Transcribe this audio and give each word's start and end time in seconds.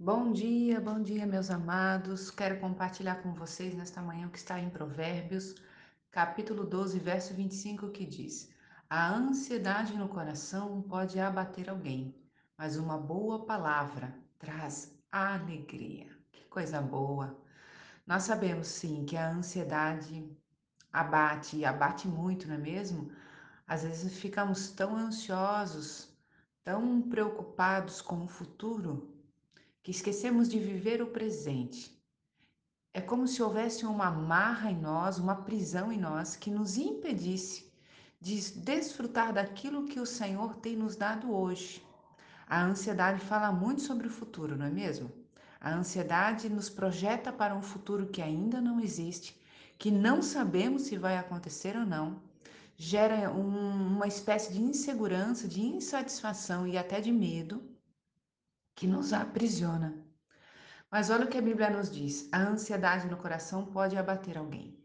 Bom 0.00 0.30
dia, 0.30 0.80
bom 0.80 1.02
dia, 1.02 1.26
meus 1.26 1.50
amados. 1.50 2.30
Quero 2.30 2.60
compartilhar 2.60 3.16
com 3.16 3.34
vocês 3.34 3.74
nesta 3.74 4.00
manhã 4.00 4.28
o 4.28 4.30
que 4.30 4.38
está 4.38 4.60
em 4.60 4.70
Provérbios, 4.70 5.56
capítulo 6.12 6.64
12, 6.64 7.00
verso 7.00 7.34
25, 7.34 7.90
que 7.90 8.06
diz: 8.06 8.48
A 8.88 9.12
ansiedade 9.12 9.98
no 9.98 10.08
coração 10.08 10.80
pode 10.82 11.18
abater 11.18 11.68
alguém, 11.68 12.14
mas 12.56 12.76
uma 12.76 12.96
boa 12.96 13.44
palavra 13.44 14.14
traz 14.38 14.96
alegria. 15.10 16.06
Que 16.30 16.44
coisa 16.44 16.80
boa! 16.80 17.36
Nós 18.06 18.22
sabemos 18.22 18.68
sim 18.68 19.04
que 19.04 19.16
a 19.16 19.28
ansiedade 19.28 20.30
abate 20.92 21.56
e 21.56 21.64
abate 21.64 22.06
muito, 22.06 22.46
não 22.46 22.54
é 22.54 22.58
mesmo? 22.58 23.10
Às 23.66 23.82
vezes 23.82 24.16
ficamos 24.16 24.70
tão 24.70 24.96
ansiosos, 24.96 26.16
tão 26.62 27.02
preocupados 27.02 28.00
com 28.00 28.22
o 28.22 28.28
futuro 28.28 29.17
que 29.82 29.90
esquecemos 29.90 30.48
de 30.48 30.58
viver 30.58 31.00
o 31.00 31.06
presente. 31.06 31.98
É 32.92 33.00
como 33.00 33.28
se 33.28 33.42
houvesse 33.42 33.86
uma 33.86 34.06
amarra 34.06 34.70
em 34.70 34.80
nós, 34.80 35.18
uma 35.18 35.36
prisão 35.36 35.92
em 35.92 35.98
nós 35.98 36.36
que 36.36 36.50
nos 36.50 36.76
impedisse 36.76 37.72
de 38.20 38.40
desfrutar 38.58 39.32
daquilo 39.32 39.86
que 39.86 40.00
o 40.00 40.06
Senhor 40.06 40.56
tem 40.56 40.76
nos 40.76 40.96
dado 40.96 41.32
hoje. 41.32 41.84
A 42.46 42.64
ansiedade 42.64 43.20
fala 43.20 43.52
muito 43.52 43.82
sobre 43.82 44.08
o 44.08 44.10
futuro, 44.10 44.56
não 44.56 44.66
é 44.66 44.70
mesmo? 44.70 45.12
A 45.60 45.74
ansiedade 45.74 46.48
nos 46.48 46.68
projeta 46.70 47.32
para 47.32 47.54
um 47.54 47.62
futuro 47.62 48.06
que 48.06 48.22
ainda 48.22 48.60
não 48.60 48.80
existe, 48.80 49.38
que 49.78 49.90
não 49.90 50.22
sabemos 50.22 50.82
se 50.82 50.96
vai 50.96 51.18
acontecer 51.18 51.76
ou 51.76 51.84
não. 51.84 52.22
Gera 52.76 53.30
um, 53.30 53.96
uma 53.96 54.06
espécie 54.06 54.52
de 54.52 54.62
insegurança, 54.62 55.46
de 55.46 55.60
insatisfação 55.60 56.66
e 56.66 56.78
até 56.78 57.00
de 57.00 57.12
medo 57.12 57.62
que 58.78 58.86
nos 58.86 59.12
aprisiona. 59.12 59.92
Mas 60.88 61.10
olha 61.10 61.24
o 61.24 61.28
que 61.28 61.36
a 61.36 61.42
Bíblia 61.42 61.68
nos 61.68 61.90
diz: 61.90 62.28
a 62.30 62.38
ansiedade 62.38 63.08
no 63.08 63.16
coração 63.16 63.66
pode 63.66 63.96
abater 63.96 64.38
alguém, 64.38 64.78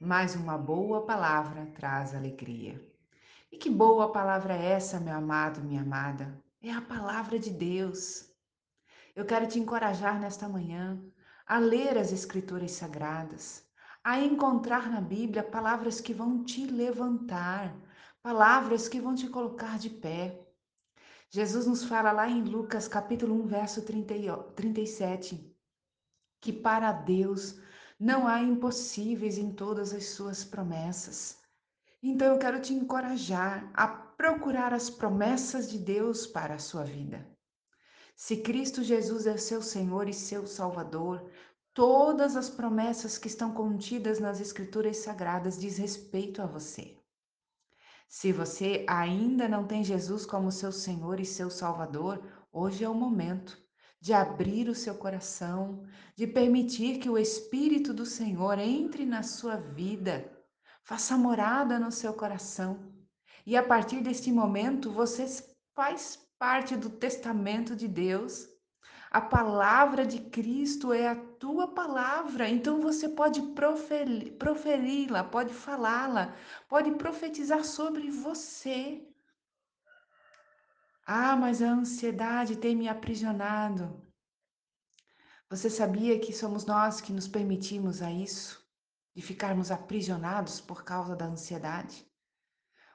mas 0.00 0.34
uma 0.34 0.58
boa 0.58 1.06
palavra 1.06 1.66
traz 1.66 2.16
alegria. 2.16 2.84
E 3.52 3.56
que 3.56 3.70
boa 3.70 4.10
palavra 4.10 4.54
é 4.54 4.72
essa, 4.72 4.98
meu 4.98 5.14
amado, 5.14 5.62
minha 5.62 5.82
amada? 5.82 6.36
É 6.60 6.72
a 6.72 6.82
palavra 6.82 7.38
de 7.38 7.50
Deus. 7.50 8.28
Eu 9.14 9.24
quero 9.24 9.46
te 9.46 9.60
encorajar 9.60 10.18
nesta 10.18 10.48
manhã 10.48 11.00
a 11.46 11.60
ler 11.60 11.96
as 11.98 12.12
Escrituras 12.12 12.72
Sagradas, 12.72 13.64
a 14.02 14.18
encontrar 14.18 14.90
na 14.90 15.00
Bíblia 15.00 15.44
palavras 15.44 16.00
que 16.00 16.12
vão 16.12 16.42
te 16.42 16.66
levantar, 16.66 17.72
palavras 18.20 18.88
que 18.88 19.00
vão 19.00 19.14
te 19.14 19.28
colocar 19.28 19.78
de 19.78 19.90
pé. 19.90 20.41
Jesus 21.34 21.66
nos 21.66 21.82
fala 21.82 22.12
lá 22.12 22.28
em 22.28 22.42
Lucas 22.42 22.86
capítulo 22.86 23.34
1, 23.44 23.46
verso 23.46 23.80
30, 23.80 24.36
37, 24.54 25.56
que 26.38 26.52
para 26.52 26.92
Deus 26.92 27.58
não 27.98 28.28
há 28.28 28.42
impossíveis 28.42 29.38
em 29.38 29.50
todas 29.50 29.94
as 29.94 30.10
suas 30.10 30.44
promessas. 30.44 31.38
Então 32.02 32.26
eu 32.26 32.38
quero 32.38 32.60
te 32.60 32.74
encorajar 32.74 33.70
a 33.72 33.88
procurar 33.88 34.74
as 34.74 34.90
promessas 34.90 35.70
de 35.70 35.78
Deus 35.78 36.26
para 36.26 36.56
a 36.56 36.58
sua 36.58 36.84
vida. 36.84 37.26
Se 38.14 38.36
Cristo 38.36 38.82
Jesus 38.82 39.26
é 39.26 39.38
seu 39.38 39.62
Senhor 39.62 40.10
e 40.10 40.12
seu 40.12 40.46
Salvador, 40.46 41.30
todas 41.72 42.36
as 42.36 42.50
promessas 42.50 43.16
que 43.16 43.28
estão 43.28 43.54
contidas 43.54 44.20
nas 44.20 44.38
Escrituras 44.38 44.98
Sagradas 44.98 45.58
diz 45.58 45.78
respeito 45.78 46.42
a 46.42 46.46
você. 46.46 47.01
Se 48.14 48.30
você 48.30 48.84
ainda 48.86 49.48
não 49.48 49.66
tem 49.66 49.82
Jesus 49.82 50.26
como 50.26 50.52
seu 50.52 50.70
Senhor 50.70 51.18
e 51.18 51.24
seu 51.24 51.48
Salvador, 51.48 52.22
hoje 52.52 52.84
é 52.84 52.88
o 52.88 52.94
momento 52.94 53.58
de 53.98 54.12
abrir 54.12 54.68
o 54.68 54.74
seu 54.74 54.94
coração, 54.96 55.82
de 56.14 56.26
permitir 56.26 56.98
que 56.98 57.08
o 57.08 57.16
Espírito 57.16 57.94
do 57.94 58.04
Senhor 58.04 58.58
entre 58.58 59.06
na 59.06 59.22
sua 59.22 59.56
vida, 59.56 60.30
faça 60.84 61.16
morada 61.16 61.78
no 61.78 61.90
seu 61.90 62.12
coração. 62.12 62.92
E 63.46 63.56
a 63.56 63.62
partir 63.62 64.02
deste 64.02 64.30
momento, 64.30 64.92
você 64.92 65.26
faz 65.74 66.18
parte 66.38 66.76
do 66.76 66.90
testamento 66.90 67.74
de 67.74 67.88
Deus. 67.88 68.46
A 69.10 69.22
palavra 69.22 70.04
de 70.04 70.20
Cristo 70.20 70.92
é 70.92 71.08
a 71.08 71.16
tua 71.42 71.66
palavra, 71.66 72.48
então 72.48 72.80
você 72.80 73.08
pode 73.08 73.42
proferi-la, 74.38 75.24
pode 75.24 75.52
falá-la, 75.52 76.36
pode 76.68 76.92
profetizar 76.92 77.64
sobre 77.64 78.12
você. 78.12 79.04
Ah, 81.04 81.34
mas 81.34 81.60
a 81.60 81.68
ansiedade 81.68 82.54
tem 82.58 82.76
me 82.76 82.88
aprisionado. 82.88 84.06
Você 85.50 85.68
sabia 85.68 86.16
que 86.20 86.32
somos 86.32 86.64
nós 86.64 87.00
que 87.00 87.12
nos 87.12 87.26
permitimos 87.26 88.02
a 88.02 88.12
isso? 88.12 88.64
De 89.12 89.20
ficarmos 89.20 89.72
aprisionados 89.72 90.60
por 90.60 90.84
causa 90.84 91.16
da 91.16 91.24
ansiedade? 91.24 92.08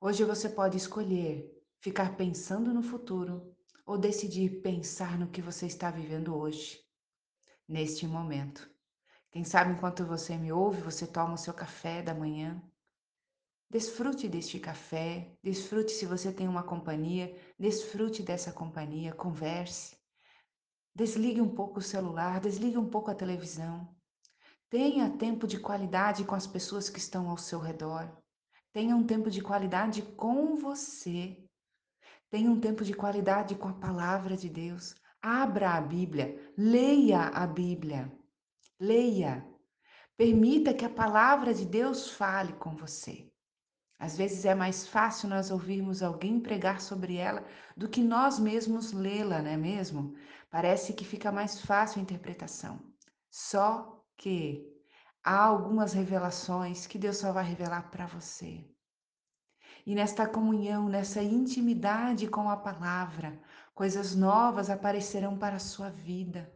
Hoje 0.00 0.22
você 0.22 0.48
pode 0.48 0.76
escolher 0.76 1.44
ficar 1.80 2.16
pensando 2.16 2.72
no 2.72 2.84
futuro 2.84 3.52
ou 3.84 3.98
decidir 3.98 4.62
pensar 4.62 5.18
no 5.18 5.26
que 5.26 5.42
você 5.42 5.66
está 5.66 5.90
vivendo 5.90 6.36
hoje, 6.36 6.87
neste 7.68 8.06
momento. 8.06 8.68
Quem 9.30 9.44
sabe 9.44 9.72
enquanto 9.72 10.06
você 10.06 10.36
me 10.36 10.50
ouve, 10.50 10.80
você 10.80 11.06
toma 11.06 11.34
o 11.34 11.38
seu 11.38 11.52
café 11.52 12.02
da 12.02 12.14
manhã, 12.14 12.62
Desfrute 13.70 14.26
deste 14.26 14.58
café, 14.58 15.30
desfrute 15.42 15.92
se 15.92 16.06
você 16.06 16.32
tem 16.32 16.48
uma 16.48 16.62
companhia, 16.62 17.36
desfrute 17.58 18.22
dessa 18.22 18.50
companhia, 18.50 19.12
converse. 19.12 19.94
Desligue 20.94 21.42
um 21.42 21.54
pouco 21.54 21.78
o 21.78 21.82
celular, 21.82 22.40
desligue 22.40 22.78
um 22.78 22.88
pouco 22.88 23.10
a 23.10 23.14
televisão. 23.14 23.94
Tenha 24.70 25.10
tempo 25.18 25.46
de 25.46 25.60
qualidade 25.60 26.24
com 26.24 26.34
as 26.34 26.46
pessoas 26.46 26.88
que 26.88 26.98
estão 26.98 27.28
ao 27.28 27.36
seu 27.36 27.58
redor. 27.58 28.10
Tenha 28.72 28.96
um 28.96 29.06
tempo 29.06 29.30
de 29.30 29.42
qualidade 29.42 30.00
com 30.00 30.56
você. 30.56 31.36
Tenha 32.30 32.50
um 32.50 32.58
tempo 32.58 32.82
de 32.82 32.94
qualidade 32.94 33.54
com 33.54 33.68
a 33.68 33.74
palavra 33.74 34.34
de 34.34 34.48
Deus. 34.48 34.94
Abra 35.30 35.72
a 35.72 35.80
Bíblia, 35.82 36.40
leia 36.56 37.24
a 37.28 37.46
Bíblia. 37.46 38.10
Leia. 38.80 39.46
Permita 40.16 40.72
que 40.72 40.86
a 40.86 40.88
palavra 40.88 41.52
de 41.52 41.66
Deus 41.66 42.10
fale 42.12 42.54
com 42.54 42.74
você. 42.74 43.30
Às 43.98 44.16
vezes 44.16 44.46
é 44.46 44.54
mais 44.54 44.88
fácil 44.88 45.28
nós 45.28 45.50
ouvirmos 45.50 46.02
alguém 46.02 46.40
pregar 46.40 46.80
sobre 46.80 47.16
ela 47.16 47.44
do 47.76 47.90
que 47.90 48.02
nós 48.02 48.38
mesmos 48.38 48.92
lê-la, 48.92 49.42
não 49.42 49.50
é 49.50 49.56
mesmo? 49.58 50.14
Parece 50.48 50.94
que 50.94 51.04
fica 51.04 51.30
mais 51.30 51.60
fácil 51.60 51.98
a 51.98 52.02
interpretação. 52.02 52.80
Só 53.30 54.02
que 54.16 54.66
há 55.22 55.44
algumas 55.44 55.92
revelações 55.92 56.86
que 56.86 56.96
Deus 56.96 57.18
só 57.18 57.32
vai 57.32 57.44
revelar 57.44 57.90
para 57.90 58.06
você. 58.06 58.64
E 59.84 59.94
nesta 59.94 60.26
comunhão, 60.26 60.88
nessa 60.88 61.22
intimidade 61.22 62.28
com 62.28 62.48
a 62.48 62.56
palavra, 62.56 63.38
coisas 63.78 64.12
novas 64.12 64.70
aparecerão 64.70 65.38
para 65.38 65.54
a 65.54 65.60
sua 65.60 65.88
vida. 65.88 66.52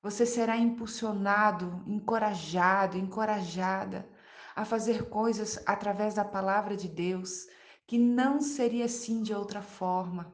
Você 0.00 0.24
será 0.24 0.56
impulsionado, 0.56 1.82
encorajado, 1.88 2.96
encorajada 2.96 4.08
a 4.54 4.64
fazer 4.64 5.08
coisas 5.08 5.60
através 5.66 6.14
da 6.14 6.24
palavra 6.24 6.76
de 6.76 6.86
Deus, 6.86 7.48
que 7.84 7.98
não 7.98 8.40
seria 8.40 8.84
assim 8.84 9.24
de 9.24 9.34
outra 9.34 9.60
forma. 9.60 10.32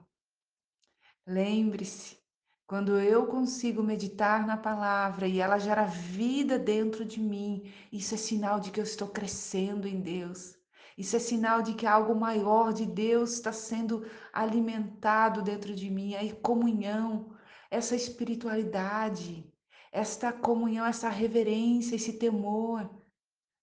Lembre-se, 1.27 2.19
quando 2.67 3.01
eu 3.01 3.27
consigo 3.27 3.83
meditar 3.83 4.47
na 4.47 4.59
palavra 4.59 5.27
e 5.27 5.41
ela 5.41 5.59
gera 5.59 5.87
vida 5.87 6.59
dentro 6.59 7.07
de 7.07 7.21
mim, 7.21 7.73
isso 7.91 8.15
é 8.15 8.19
sinal 8.19 8.61
de 8.61 8.71
que 8.71 8.81
eu 8.81 8.85
estou 8.85 9.09
crescendo 9.09 9.89
em 9.89 9.99
Deus. 9.99 10.62
Isso 10.97 11.17
é 11.17 11.19
sinal 11.19 11.63
de 11.63 11.75
que 11.75 11.87
algo 11.87 12.15
maior 12.15 12.73
de 12.73 12.87
Deus 12.87 13.33
está 13.33 13.53
sendo 13.53 14.05
alimentado 14.33 15.43
dentro 15.43 15.75
de 15.75 15.91
mim, 15.91 16.15
a 16.15 16.35
comunhão, 16.37 17.35
essa 17.71 17.97
espiritualidade, 17.97 19.51
esta 19.91 20.33
comunhão, 20.33 20.87
essa 20.87 21.09
reverência, 21.09 21.97
esse 21.97 22.15
temor. 22.19 22.91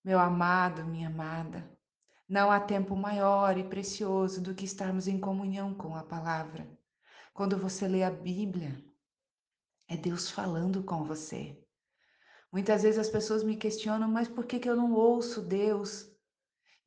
Meu 0.03 0.19
amado, 0.19 0.85
minha 0.85 1.07
amada, 1.07 1.69
não 2.27 2.51
há 2.51 2.59
tempo 2.59 2.95
maior 2.95 3.57
e 3.57 3.63
precioso 3.63 4.41
do 4.41 4.53
que 4.53 4.65
estarmos 4.65 5.07
em 5.07 5.19
comunhão 5.19 5.73
com 5.73 5.95
a 5.95 6.03
palavra. 6.03 6.69
Quando 7.33 7.57
você 7.57 7.87
lê 7.87 8.03
a 8.03 8.11
Bíblia, 8.11 8.83
é 9.87 9.97
Deus 9.97 10.29
falando 10.29 10.83
com 10.83 11.03
você. 11.03 11.57
Muitas 12.51 12.83
vezes 12.83 12.99
as 12.99 13.09
pessoas 13.09 13.43
me 13.43 13.55
questionam, 13.57 14.07
mas 14.07 14.27
por 14.27 14.45
que, 14.45 14.59
que 14.59 14.69
eu 14.69 14.75
não 14.75 14.93
ouço 14.93 15.41
Deus? 15.41 16.11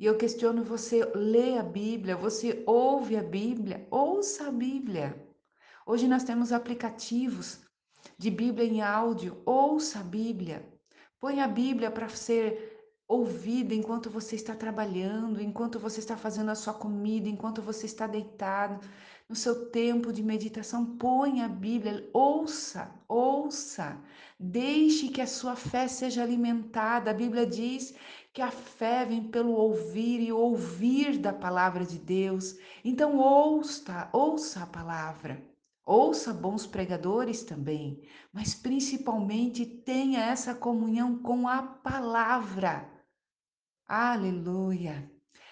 E 0.02 0.04
eu 0.04 0.16
questiono, 0.16 0.64
você 0.64 1.04
lê 1.14 1.56
a 1.56 1.62
Bíblia, 1.62 2.16
você 2.16 2.64
ouve 2.66 3.16
a 3.16 3.22
Bíblia, 3.22 3.86
ouça 3.88 4.48
a 4.48 4.50
Bíblia. 4.50 5.14
Hoje 5.86 6.08
nós 6.08 6.24
temos 6.24 6.50
aplicativos 6.50 7.60
de 8.18 8.28
Bíblia 8.28 8.66
em 8.66 8.82
áudio, 8.82 9.40
ouça 9.46 10.00
a 10.00 10.02
Bíblia. 10.02 10.68
Põe 11.20 11.40
a 11.40 11.46
Bíblia 11.46 11.88
para 11.88 12.08
ser 12.08 12.71
ouvida 13.08 13.74
enquanto 13.74 14.10
você 14.10 14.36
está 14.36 14.54
trabalhando, 14.54 15.40
enquanto 15.40 15.78
você 15.78 16.00
está 16.00 16.16
fazendo 16.16 16.50
a 16.50 16.54
sua 16.54 16.74
comida, 16.74 17.28
enquanto 17.28 17.60
você 17.60 17.86
está 17.86 18.06
deitado, 18.06 18.80
no 19.28 19.36
seu 19.36 19.70
tempo 19.70 20.12
de 20.12 20.22
meditação, 20.22 20.96
ponha 20.96 21.46
a 21.46 21.48
Bíblia, 21.48 22.08
ouça, 22.12 22.92
ouça, 23.08 23.98
deixe 24.38 25.08
que 25.08 25.20
a 25.20 25.26
sua 25.26 25.56
fé 25.56 25.88
seja 25.88 26.22
alimentada. 26.22 27.10
A 27.10 27.14
Bíblia 27.14 27.46
diz 27.46 27.94
que 28.32 28.42
a 28.42 28.50
fé 28.50 29.04
vem 29.04 29.28
pelo 29.30 29.52
ouvir 29.52 30.20
e 30.20 30.32
ouvir 30.32 31.18
da 31.18 31.32
palavra 31.32 31.84
de 31.84 31.98
Deus. 31.98 32.56
Então 32.84 33.18
ouça, 33.18 34.08
ouça 34.12 34.62
a 34.62 34.66
palavra. 34.66 35.51
Ouça 35.84 36.32
bons 36.32 36.64
pregadores 36.64 37.42
também, 37.42 38.08
mas 38.32 38.54
principalmente 38.54 39.66
tenha 39.66 40.20
essa 40.20 40.54
comunhão 40.54 41.20
com 41.20 41.48
a 41.48 41.60
palavra. 41.60 42.88
Aleluia! 43.86 45.10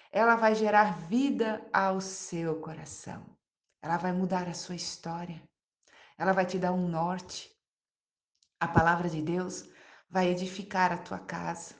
Ela 0.09 0.37
vai 0.37 0.55
gerar 0.55 1.07
vida 1.07 1.67
ao 1.73 1.99
seu 1.99 2.61
coração. 2.61 3.25
Ela 3.81 3.97
vai 3.97 4.13
mudar 4.13 4.47
a 4.47 4.53
sua 4.53 4.75
história. 4.75 5.41
Ela 6.17 6.31
vai 6.31 6.45
te 6.45 6.57
dar 6.57 6.71
um 6.71 6.87
norte. 6.87 7.51
A 8.59 8.67
palavra 8.67 9.09
de 9.09 9.21
Deus 9.21 9.69
vai 10.09 10.29
edificar 10.29 10.93
a 10.93 10.97
tua 10.97 11.19
casa. 11.19 11.75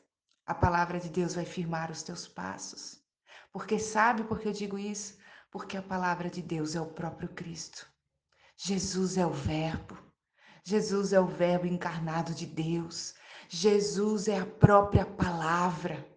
A 0.46 0.54
palavra 0.54 1.00
de 1.00 1.10
Deus 1.10 1.36
vai 1.36 1.46
firmar 1.46 1.92
os 1.92 2.04
teus 2.04 2.28
passos. 2.28 3.02
Porque 3.52 3.80
sabe 3.80 4.24
por 4.24 4.40
que 4.40 4.48
eu 4.48 4.54
digo 4.54 4.78
isso? 4.78 5.18
Porque 5.52 5.78
a 5.78 5.82
palavra 5.82 6.30
de 6.30 6.42
Deus 6.42 6.76
é 6.76 6.82
o 6.82 6.94
próprio 6.94 7.30
Cristo. 7.30 7.91
Jesus 8.58 9.18
é 9.18 9.26
o 9.26 9.32
Verbo. 9.32 9.98
Jesus 10.64 11.14
é 11.14 11.20
o 11.20 11.26
Verbo 11.26 11.66
encarnado 11.66 12.34
de 12.34 12.46
Deus. 12.46 13.16
Jesus 13.50 14.28
é 14.28 14.40
a 14.40 14.46
própria 14.46 15.06
palavra. 15.06 16.08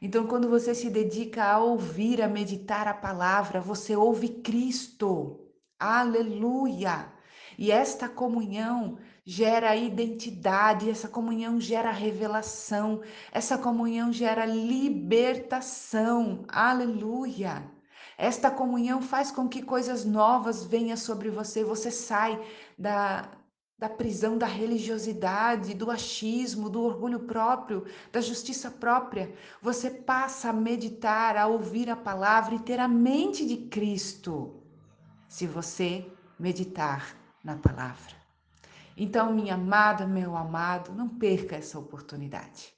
Então, 0.00 0.26
quando 0.26 0.48
você 0.48 0.74
se 0.74 0.90
dedica 0.90 1.44
a 1.44 1.58
ouvir, 1.58 2.20
a 2.20 2.28
meditar 2.28 2.88
a 2.88 2.94
palavra, 2.94 3.60
você 3.60 3.94
ouve 3.94 4.28
Cristo. 4.28 5.48
Aleluia! 5.78 7.12
E 7.56 7.70
esta 7.70 8.08
comunhão 8.08 8.98
gera 9.24 9.76
identidade, 9.76 10.90
essa 10.90 11.08
comunhão 11.08 11.60
gera 11.60 11.90
revelação, 11.90 13.02
essa 13.30 13.56
comunhão 13.56 14.12
gera 14.12 14.44
libertação. 14.44 16.44
Aleluia! 16.48 17.71
Esta 18.30 18.52
comunhão 18.52 19.02
faz 19.02 19.32
com 19.32 19.48
que 19.48 19.60
coisas 19.60 20.04
novas 20.04 20.62
venham 20.62 20.96
sobre 20.96 21.28
você, 21.28 21.64
você 21.64 21.90
sai 21.90 22.40
da 22.78 23.28
da 23.82 23.88
prisão 23.88 24.38
da 24.38 24.46
religiosidade, 24.46 25.74
do 25.74 25.90
achismo, 25.90 26.70
do 26.70 26.80
orgulho 26.82 27.18
próprio, 27.18 27.84
da 28.12 28.20
justiça 28.20 28.70
própria. 28.70 29.34
Você 29.60 29.90
passa 29.90 30.50
a 30.50 30.52
meditar, 30.52 31.36
a 31.36 31.48
ouvir 31.48 31.90
a 31.90 31.96
palavra 31.96 32.54
e 32.54 32.60
ter 32.60 32.78
a 32.78 32.86
mente 32.86 33.44
de 33.44 33.56
Cristo, 33.56 34.62
se 35.26 35.48
você 35.48 36.06
meditar 36.38 37.16
na 37.42 37.56
palavra. 37.56 38.14
Então, 38.96 39.32
minha 39.32 39.54
amada, 39.54 40.06
meu 40.06 40.36
amado, 40.36 40.92
não 40.92 41.08
perca 41.08 41.56
essa 41.56 41.76
oportunidade. 41.76 42.72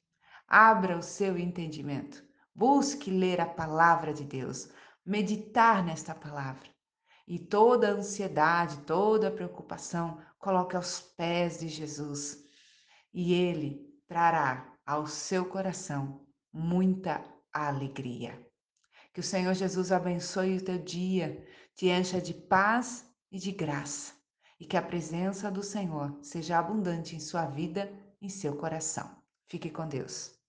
Abra 0.49 0.97
o 0.97 1.03
seu 1.03 1.37
entendimento. 1.37 2.25
Busque 2.55 3.11
ler 3.11 3.43
a 3.43 3.47
palavra 3.47 4.15
de 4.15 4.25
Deus, 4.25 4.71
meditar 5.05 5.85
nesta 5.85 6.15
palavra. 6.15 6.69
E 7.27 7.39
toda 7.39 7.93
ansiedade, 7.93 8.79
toda 8.79 9.31
preocupação, 9.31 10.21
coloque 10.39 10.77
aos 10.77 11.01
pés 11.01 11.61
de 11.61 11.69
Jesus 11.69 12.45
e 13.15 13.33
ele 13.33 13.81
trará 14.09 14.77
ao 14.85 15.07
seu 15.07 15.47
coração 15.47 16.27
muita 16.53 17.25
alegria. 17.53 18.39
Que 19.13 19.21
o 19.21 19.23
Senhor 19.23 19.55
Jesus 19.55 19.93
abençoe 19.93 20.57
o 20.57 20.65
teu 20.65 20.79
dia, 20.79 21.47
te 21.75 21.89
encha 21.89 22.21
de 22.21 22.35
paz 22.35 23.09
e 23.31 23.39
de 23.39 23.53
graça, 23.53 24.13
e 24.59 24.67
que 24.67 24.77
a 24.77 24.83
presença 24.83 25.51
do 25.51 25.63
Senhor 25.63 26.19
seja 26.21 26.59
abundante 26.59 27.15
em 27.15 27.21
sua 27.21 27.47
vida 27.47 27.91
e 28.21 28.27
em 28.27 28.29
seu 28.29 28.57
coração. 28.57 29.09
Fique 29.49 29.71
com 29.71 29.87
Deus. 29.87 30.44